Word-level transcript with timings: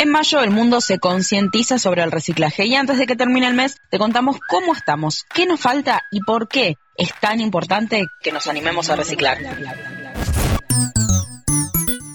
En 0.00 0.08
mayo 0.08 0.40
el 0.40 0.50
mundo 0.50 0.80
se 0.80 0.98
concientiza 0.98 1.78
sobre 1.78 2.02
el 2.02 2.10
reciclaje 2.10 2.64
y 2.64 2.74
antes 2.74 2.96
de 2.96 3.06
que 3.06 3.16
termine 3.16 3.46
el 3.46 3.52
mes 3.52 3.76
te 3.90 3.98
contamos 3.98 4.38
cómo 4.48 4.72
estamos, 4.72 5.26
qué 5.34 5.44
nos 5.44 5.60
falta 5.60 6.04
y 6.10 6.22
por 6.22 6.48
qué 6.48 6.78
es 6.96 7.12
tan 7.20 7.38
importante 7.38 8.06
que 8.22 8.32
nos 8.32 8.46
animemos 8.46 8.88
a 8.88 8.96
reciclar. 8.96 9.36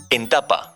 En 0.10 0.30
tapa. 0.30 0.76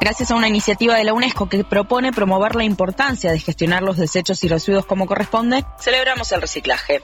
Gracias 0.00 0.32
a 0.32 0.34
una 0.34 0.48
iniciativa 0.48 0.96
de 0.96 1.04
la 1.04 1.12
UNESCO 1.12 1.48
que 1.48 1.62
propone 1.62 2.12
promover 2.12 2.56
la 2.56 2.64
importancia 2.64 3.30
de 3.30 3.38
gestionar 3.38 3.84
los 3.84 3.96
desechos 3.96 4.42
y 4.42 4.48
residuos 4.48 4.86
como 4.86 5.06
corresponde, 5.06 5.64
celebramos 5.78 6.32
el 6.32 6.40
reciclaje. 6.40 7.00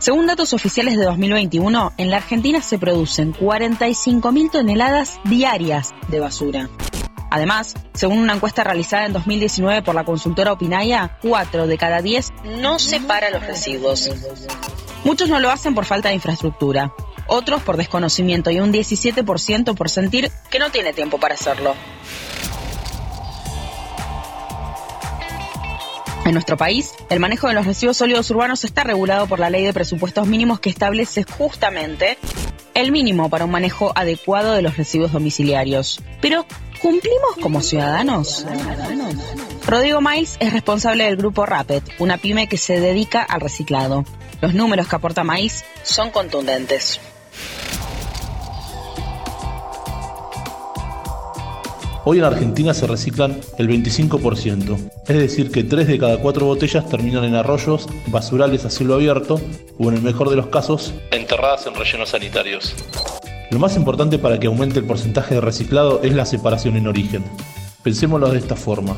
Según 0.00 0.26
datos 0.26 0.54
oficiales 0.54 0.96
de 0.96 1.04
2021, 1.04 1.92
en 1.98 2.08
la 2.08 2.16
Argentina 2.16 2.62
se 2.62 2.78
producen 2.78 3.34
45.000 3.34 4.50
toneladas 4.50 5.20
diarias 5.24 5.94
de 6.08 6.20
basura. 6.20 6.70
Además, 7.30 7.74
según 7.92 8.18
una 8.20 8.32
encuesta 8.32 8.64
realizada 8.64 9.04
en 9.04 9.12
2019 9.12 9.82
por 9.82 9.94
la 9.94 10.04
consultora 10.04 10.52
Opinaya, 10.52 11.18
4 11.20 11.66
de 11.66 11.76
cada 11.76 12.00
10 12.00 12.30
no 12.62 12.78
separan 12.78 13.34
los 13.34 13.46
residuos. 13.46 14.10
Muchos 15.04 15.28
no 15.28 15.38
lo 15.38 15.50
hacen 15.50 15.74
por 15.74 15.84
falta 15.84 16.08
de 16.08 16.14
infraestructura, 16.14 16.94
otros 17.26 17.60
por 17.62 17.76
desconocimiento 17.76 18.50
y 18.50 18.58
un 18.58 18.72
17% 18.72 19.74
por 19.74 19.90
sentir 19.90 20.32
que 20.50 20.58
no 20.58 20.70
tiene 20.70 20.94
tiempo 20.94 21.20
para 21.20 21.34
hacerlo. 21.34 21.74
En 26.30 26.34
nuestro 26.34 26.56
país, 26.56 26.94
el 27.08 27.18
manejo 27.18 27.48
de 27.48 27.54
los 27.54 27.66
residuos 27.66 27.96
sólidos 27.96 28.30
urbanos 28.30 28.62
está 28.62 28.84
regulado 28.84 29.26
por 29.26 29.40
la 29.40 29.50
Ley 29.50 29.64
de 29.64 29.72
Presupuestos 29.72 30.28
Mínimos 30.28 30.60
que 30.60 30.70
establece 30.70 31.24
justamente 31.24 32.18
el 32.74 32.92
mínimo 32.92 33.28
para 33.28 33.46
un 33.46 33.50
manejo 33.50 33.90
adecuado 33.96 34.52
de 34.52 34.62
los 34.62 34.76
residuos 34.76 35.10
domiciliarios. 35.10 36.00
Pero, 36.20 36.46
¿cumplimos 36.80 37.34
como 37.42 37.62
ciudadanos? 37.62 38.46
Rodrigo 39.66 40.00
Maiz 40.00 40.36
es 40.38 40.52
responsable 40.52 41.02
del 41.02 41.16
grupo 41.16 41.46
Rapid, 41.46 41.82
una 41.98 42.16
pyme 42.16 42.48
que 42.48 42.58
se 42.58 42.78
dedica 42.78 43.22
al 43.22 43.40
reciclado. 43.40 44.04
Los 44.40 44.54
números 44.54 44.86
que 44.86 44.94
aporta 44.94 45.24
Maiz 45.24 45.64
son 45.82 46.10
contundentes. 46.12 47.00
Hoy 52.04 52.18
en 52.18 52.24
Argentina 52.24 52.72
se 52.72 52.86
reciclan 52.86 53.38
el 53.58 53.68
25%, 53.68 54.90
es 55.06 55.16
decir 55.18 55.50
que 55.50 55.64
3 55.64 55.86
de 55.86 55.98
cada 55.98 56.16
4 56.16 56.46
botellas 56.46 56.88
terminan 56.88 57.24
en 57.24 57.34
arroyos, 57.34 57.86
basurales 58.06 58.64
a 58.64 58.70
cielo 58.70 58.94
abierto 58.94 59.38
o 59.78 59.88
en 59.90 59.96
el 59.96 60.02
mejor 60.02 60.30
de 60.30 60.36
los 60.36 60.46
casos, 60.46 60.94
enterradas 61.10 61.66
en 61.66 61.74
rellenos 61.74 62.08
sanitarios. 62.08 62.74
Lo 63.50 63.58
más 63.58 63.76
importante 63.76 64.18
para 64.18 64.40
que 64.40 64.46
aumente 64.46 64.78
el 64.78 64.86
porcentaje 64.86 65.34
de 65.34 65.40
reciclado 65.42 66.00
es 66.02 66.14
la 66.14 66.24
separación 66.24 66.76
en 66.76 66.86
origen. 66.86 67.22
Pensémoslo 67.82 68.30
de 68.30 68.38
esta 68.38 68.56
forma. 68.56 68.96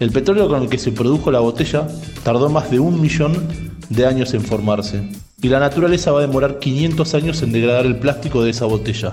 El 0.00 0.10
petróleo 0.10 0.48
con 0.48 0.62
el 0.62 0.70
que 0.70 0.78
se 0.78 0.90
produjo 0.90 1.30
la 1.30 1.40
botella 1.40 1.86
tardó 2.24 2.48
más 2.48 2.70
de 2.70 2.80
un 2.80 2.98
millón 2.98 3.46
de 3.90 4.06
años 4.06 4.32
en 4.32 4.42
formarse, 4.42 5.02
y 5.42 5.48
la 5.48 5.60
naturaleza 5.60 6.12
va 6.12 6.20
a 6.20 6.26
demorar 6.26 6.60
500 6.60 7.14
años 7.14 7.42
en 7.42 7.52
degradar 7.52 7.84
el 7.84 7.96
plástico 7.96 8.42
de 8.42 8.50
esa 8.50 8.64
botella, 8.64 9.12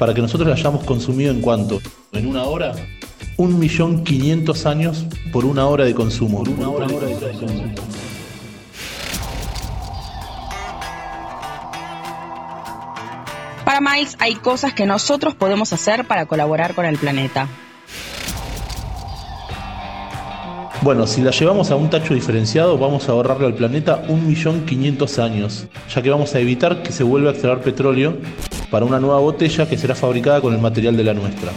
para 0.00 0.14
que 0.14 0.22
nosotros 0.22 0.48
la 0.48 0.54
hayamos 0.54 0.82
consumido 0.84 1.30
en 1.30 1.42
cuanto, 1.42 1.78
en 2.12 2.26
una 2.26 2.44
hora, 2.44 2.72
un 3.36 3.58
millón 3.58 4.02
quinientos 4.02 4.64
años 4.64 5.04
por 5.30 5.44
una 5.44 5.66
hora 5.66 5.84
de 5.84 5.94
consumo. 5.94 6.42
Para 13.62 13.80
Miles 13.82 14.16
hay 14.18 14.36
cosas 14.36 14.72
que 14.72 14.86
nosotros 14.86 15.34
podemos 15.34 15.70
hacer 15.74 16.06
para 16.06 16.24
colaborar 16.24 16.74
con 16.74 16.86
el 16.86 16.96
planeta. 16.96 17.46
Bueno, 20.80 21.06
si 21.06 21.20
la 21.20 21.30
llevamos 21.30 21.70
a 21.70 21.76
un 21.76 21.90
tacho 21.90 22.14
diferenciado, 22.14 22.78
vamos 22.78 23.06
a 23.10 23.12
ahorrarle 23.12 23.44
al 23.44 23.54
planeta 23.54 24.02
1.500.000 24.06 25.22
años, 25.22 25.66
ya 25.94 26.00
que 26.00 26.08
vamos 26.08 26.34
a 26.34 26.40
evitar 26.40 26.82
que 26.82 26.90
se 26.90 27.04
vuelva 27.04 27.28
a 27.28 27.32
extraer 27.34 27.60
petróleo 27.60 28.16
para 28.70 28.84
una 28.84 29.00
nueva 29.00 29.18
botella 29.18 29.68
que 29.68 29.76
será 29.76 29.94
fabricada 29.94 30.40
con 30.40 30.54
el 30.54 30.60
material 30.60 30.96
de 30.96 31.04
la 31.04 31.14
nuestra. 31.14 31.52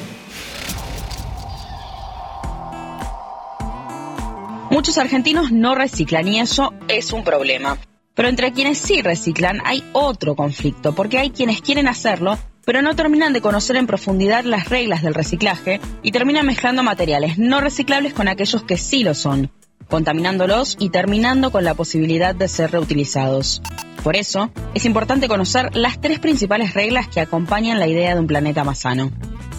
Muchos 4.69 4.97
argentinos 4.97 5.51
no 5.51 5.75
reciclan 5.75 6.27
y 6.27 6.39
eso 6.39 6.73
es 6.87 7.13
un 7.13 7.23
problema. 7.23 7.77
Pero 8.15 8.27
entre 8.27 8.51
quienes 8.53 8.77
sí 8.77 9.01
reciclan 9.01 9.61
hay 9.65 9.83
otro 9.93 10.35
conflicto, 10.35 10.93
porque 10.93 11.17
hay 11.19 11.29
quienes 11.29 11.61
quieren 11.61 11.87
hacerlo, 11.87 12.37
pero 12.65 12.81
no 12.81 12.95
terminan 12.95 13.33
de 13.33 13.41
conocer 13.41 13.75
en 13.75 13.87
profundidad 13.87 14.43
las 14.43 14.69
reglas 14.69 15.03
del 15.03 15.13
reciclaje 15.13 15.79
y 16.01 16.11
terminan 16.11 16.45
mezclando 16.45 16.83
materiales 16.83 17.37
no 17.37 17.61
reciclables 17.61 18.13
con 18.13 18.27
aquellos 18.27 18.63
que 18.63 18.77
sí 18.77 19.03
lo 19.03 19.13
son, 19.13 19.51
contaminándolos 19.89 20.77
y 20.79 20.89
terminando 20.89 21.51
con 21.51 21.63
la 21.63 21.73
posibilidad 21.73 22.35
de 22.35 22.47
ser 22.47 22.71
reutilizados. 22.71 23.61
Por 24.03 24.15
eso, 24.15 24.51
es 24.73 24.85
importante 24.85 25.27
conocer 25.27 25.75
las 25.75 26.01
tres 26.01 26.19
principales 26.19 26.73
reglas 26.73 27.07
que 27.07 27.21
acompañan 27.21 27.79
la 27.79 27.87
idea 27.87 28.13
de 28.13 28.19
un 28.19 28.27
planeta 28.27 28.63
más 28.63 28.79
sano. 28.79 29.11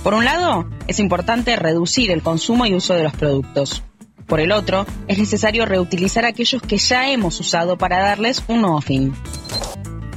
Por 0.03 0.13
un 0.13 0.27
lado, 0.27 0.69
es 0.87 1.01
importante 1.01 1.57
reducir 1.57 2.11
el 2.11 2.23
consumo 2.23 2.67
y 2.67 2.75
uso 2.75 2.95
de 2.95 3.05
los 3.05 3.15
productos. 3.15 3.83
Por 4.27 4.41
el 4.41 4.53
otro, 4.53 4.87
es 5.09 5.19
necesario 5.19 5.65
reutilizar 5.65 6.25
aquellos 6.25 6.61
que 6.61 6.77
ya 6.77 7.11
hemos 7.11 7.41
usado 7.41 7.79
para 7.79 8.01
darles 8.01 8.43
un 8.49 8.63
nuevo 8.63 8.81
fin. 8.81 9.15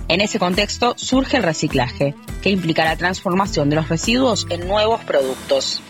En 0.09 0.22
ese 0.22 0.39
contexto 0.39 0.94
surge 0.97 1.38
el 1.38 1.44
reciclaje, 1.44 2.16
que 2.41 2.50
implica 2.50 2.85
la 2.85 2.95
transformación 2.95 3.69
de 3.69 3.75
los 3.75 3.89
residuos 3.89 4.47
en 4.50 4.68
nuevos 4.68 5.03
productos. 5.03 5.81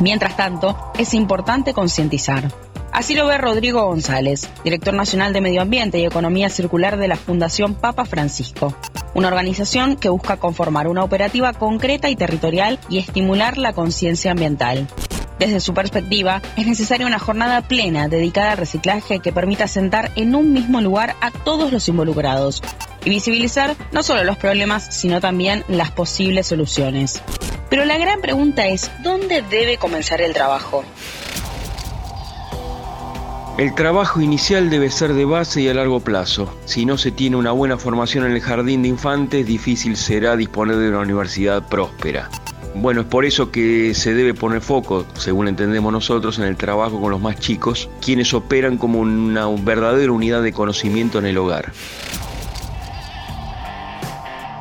Mientras 0.00 0.36
tanto, 0.36 0.76
es 0.98 1.14
importante 1.14 1.72
concientizar. 1.72 2.52
Así 2.92 3.14
lo 3.14 3.26
ve 3.26 3.38
Rodrigo 3.38 3.84
González, 3.86 4.48
director 4.62 4.94
nacional 4.94 5.32
de 5.32 5.40
Medio 5.40 5.62
Ambiente 5.62 5.98
y 5.98 6.04
Economía 6.04 6.48
Circular 6.50 6.96
de 6.96 7.08
la 7.08 7.16
Fundación 7.16 7.74
Papa 7.74 8.04
Francisco, 8.04 8.74
una 9.14 9.28
organización 9.28 9.96
que 9.96 10.08
busca 10.08 10.36
conformar 10.36 10.88
una 10.88 11.02
operativa 11.02 11.52
concreta 11.52 12.10
y 12.10 12.16
territorial 12.16 12.78
y 12.88 12.98
estimular 12.98 13.58
la 13.58 13.72
conciencia 13.72 14.32
ambiental. 14.32 14.86
Desde 15.38 15.60
su 15.60 15.74
perspectiva, 15.74 16.40
es 16.56 16.66
necesaria 16.66 17.06
una 17.06 17.18
jornada 17.18 17.60
plena 17.62 18.08
dedicada 18.08 18.52
al 18.52 18.58
reciclaje 18.58 19.20
que 19.20 19.32
permita 19.32 19.66
sentar 19.66 20.10
en 20.16 20.34
un 20.34 20.52
mismo 20.52 20.80
lugar 20.80 21.16
a 21.20 21.30
todos 21.30 21.72
los 21.72 21.88
involucrados 21.88 22.62
y 23.04 23.10
visibilizar 23.10 23.76
no 23.92 24.02
solo 24.02 24.24
los 24.24 24.38
problemas, 24.38 24.94
sino 24.94 25.20
también 25.20 25.64
las 25.68 25.90
posibles 25.90 26.46
soluciones. 26.46 27.22
Pero 27.68 27.84
la 27.84 27.98
gran 27.98 28.20
pregunta 28.20 28.66
es, 28.68 28.90
¿dónde 29.02 29.42
debe 29.42 29.76
comenzar 29.76 30.20
el 30.20 30.32
trabajo? 30.32 30.84
El 33.58 33.74
trabajo 33.74 34.20
inicial 34.20 34.68
debe 34.68 34.90
ser 34.90 35.14
de 35.14 35.24
base 35.24 35.62
y 35.62 35.68
a 35.68 35.74
largo 35.74 36.00
plazo. 36.00 36.54
Si 36.66 36.84
no 36.84 36.98
se 36.98 37.10
tiene 37.10 37.36
una 37.36 37.52
buena 37.52 37.78
formación 37.78 38.26
en 38.26 38.32
el 38.32 38.40
jardín 38.40 38.82
de 38.82 38.88
infantes, 38.88 39.46
difícil 39.46 39.96
será 39.96 40.36
disponer 40.36 40.76
de 40.76 40.90
una 40.90 41.00
universidad 41.00 41.66
próspera. 41.66 42.28
Bueno, 42.74 43.00
es 43.00 43.06
por 43.06 43.24
eso 43.24 43.50
que 43.50 43.94
se 43.94 44.12
debe 44.12 44.34
poner 44.34 44.60
foco, 44.60 45.06
según 45.14 45.48
entendemos 45.48 45.90
nosotros, 45.90 46.38
en 46.38 46.44
el 46.44 46.56
trabajo 46.56 47.00
con 47.00 47.10
los 47.10 47.20
más 47.22 47.40
chicos, 47.40 47.88
quienes 48.02 48.34
operan 48.34 48.76
como 48.76 49.00
una 49.00 49.48
verdadera 49.48 50.12
unidad 50.12 50.42
de 50.42 50.52
conocimiento 50.52 51.18
en 51.18 51.24
el 51.24 51.38
hogar. 51.38 51.72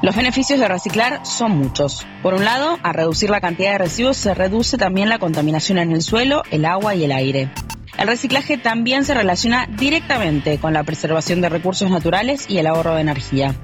Los 0.01 0.15
beneficios 0.15 0.59
de 0.59 0.67
reciclar 0.67 1.25
son 1.25 1.57
muchos. 1.57 2.05
Por 2.21 2.33
un 2.33 2.45
lado, 2.45 2.77
a 2.83 2.93
reducir 2.93 3.29
la 3.29 3.41
cantidad 3.41 3.71
de 3.71 3.77
residuos 3.79 4.17
se 4.17 4.33
reduce 4.33 4.77
también 4.77 5.09
la 5.09 5.19
contaminación 5.19 5.77
en 5.77 5.91
el 5.91 6.01
suelo, 6.01 6.43
el 6.51 6.65
agua 6.65 6.95
y 6.95 7.05
el 7.05 7.11
aire. 7.11 7.49
El 7.97 8.07
reciclaje 8.07 8.57
también 8.57 9.05
se 9.05 9.13
relaciona 9.13 9.67
directamente 9.67 10.59
con 10.59 10.73
la 10.73 10.83
preservación 10.83 11.39
de 11.41 11.49
recursos 11.49 11.89
naturales 11.89 12.45
y 12.49 12.57
el 12.57 12.67
ahorro 12.67 12.95
de 12.95 13.01
energía. 13.01 13.55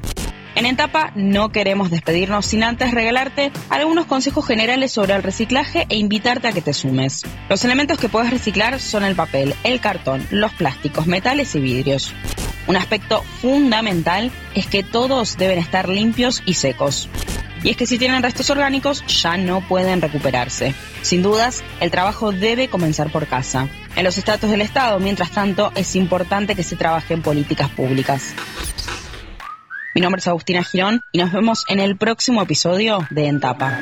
En 0.56 0.66
Etapa 0.66 1.12
no 1.16 1.52
queremos 1.52 1.92
despedirnos 1.92 2.46
sin 2.46 2.64
antes 2.64 2.92
regalarte 2.92 3.52
algunos 3.70 4.06
consejos 4.06 4.46
generales 4.46 4.92
sobre 4.92 5.14
el 5.14 5.24
reciclaje 5.24 5.86
e 5.90 5.98
invitarte 5.98 6.48
a 6.48 6.52
que 6.52 6.62
te 6.62 6.74
sumes. 6.74 7.24
Los 7.50 7.64
elementos 7.66 7.98
que 7.98 8.10
puedes 8.10 8.32
reciclar 8.32 8.80
son 8.80 9.04
el 9.04 9.16
papel, 9.16 9.54
el 9.64 9.80
cartón, 9.80 10.26
los 10.30 10.54
plásticos, 10.54 11.08
metales 11.08 11.56
y 11.56 11.60
vidrios. 11.60 12.14
Un 12.72 12.78
aspecto 12.78 13.22
fundamental 13.42 14.32
es 14.56 14.66
que 14.66 14.82
todos 14.82 15.36
deben 15.36 15.60
estar 15.60 15.90
limpios 15.90 16.42
y 16.46 16.54
secos. 16.54 17.10
Y 17.66 17.70
es 17.70 17.76
que 17.76 17.86
si 17.86 17.98
tienen 17.98 18.24
restos 18.24 18.50
orgánicos 18.50 19.06
ya 19.08 19.36
no 19.36 19.60
pueden 19.60 20.02
recuperarse. 20.02 20.74
Sin 21.02 21.22
dudas, 21.22 21.66
el 21.82 21.92
trabajo 21.92 22.32
debe 22.32 22.70
comenzar 22.70 23.12
por 23.12 23.28
casa. 23.28 23.68
En 23.98 24.06
los 24.06 24.18
estatus 24.18 24.50
del 24.50 24.62
Estado, 24.62 25.02
mientras 25.02 25.32
tanto, 25.32 25.74
es 25.76 25.98
importante 25.98 26.56
que 26.56 26.64
se 26.64 26.78
trabaje 26.78 27.14
en 27.14 27.22
políticas 27.22 27.70
públicas. 27.72 28.34
Mi 29.94 30.00
nombre 30.00 30.22
es 30.22 30.28
Agustina 30.30 30.64
Girón 30.64 31.02
y 31.12 31.18
nos 31.18 31.34
vemos 31.34 31.66
en 31.68 31.82
el 31.82 31.98
próximo 31.98 32.42
episodio 32.42 33.06
de 33.10 33.28
En 33.28 33.42
Tapa. 33.42 33.82